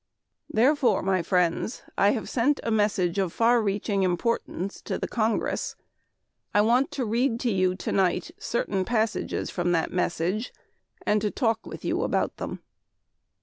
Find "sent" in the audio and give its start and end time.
2.27-2.59